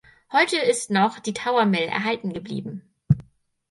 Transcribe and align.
Heute 0.31 0.57
ist 0.57 0.89
noch 0.89 1.19
die 1.19 1.31
Tower 1.31 1.65
Mill 1.65 1.83
erhalten 1.87 2.33
geblieben. 2.33 2.81